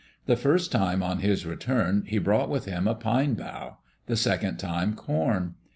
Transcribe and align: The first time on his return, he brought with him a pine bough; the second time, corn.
The 0.25 0.35
first 0.35 0.71
time 0.71 1.03
on 1.03 1.19
his 1.19 1.45
return, 1.45 2.05
he 2.07 2.17
brought 2.17 2.49
with 2.49 2.65
him 2.65 2.87
a 2.87 2.95
pine 2.95 3.35
bough; 3.35 3.77
the 4.07 4.15
second 4.17 4.57
time, 4.57 4.95
corn. 4.95 5.53